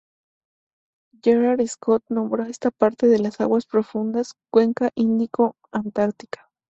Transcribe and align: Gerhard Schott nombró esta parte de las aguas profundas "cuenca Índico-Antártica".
Gerhard 1.21 1.61
Schott 1.67 2.03
nombró 2.09 2.43
esta 2.45 2.71
parte 2.71 3.05
de 3.07 3.19
las 3.19 3.39
aguas 3.39 3.67
profundas 3.67 4.33
"cuenca 4.49 4.89
Índico-Antártica". 4.95 6.49